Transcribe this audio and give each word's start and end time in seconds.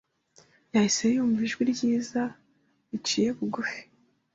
yahise 0.73 1.03
yumva 1.15 1.39
ijwi 1.47 1.63
ryiza 1.71 2.21
riciye 2.89 3.29
bugufi 3.37 3.81